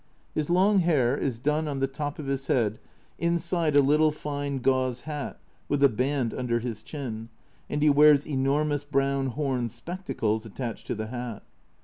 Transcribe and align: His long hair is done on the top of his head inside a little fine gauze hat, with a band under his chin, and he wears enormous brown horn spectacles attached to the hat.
His 0.33 0.49
long 0.49 0.79
hair 0.79 1.15
is 1.15 1.37
done 1.37 1.67
on 1.67 1.79
the 1.79 1.85
top 1.85 2.17
of 2.17 2.25
his 2.25 2.47
head 2.47 2.79
inside 3.19 3.77
a 3.77 3.83
little 3.83 4.09
fine 4.09 4.57
gauze 4.57 5.01
hat, 5.01 5.39
with 5.69 5.83
a 5.83 5.89
band 5.89 6.33
under 6.33 6.57
his 6.59 6.81
chin, 6.81 7.29
and 7.69 7.83
he 7.83 7.89
wears 7.91 8.25
enormous 8.25 8.83
brown 8.83 9.27
horn 9.27 9.69
spectacles 9.69 10.43
attached 10.43 10.87
to 10.87 10.95
the 10.95 11.05
hat. 11.09 11.43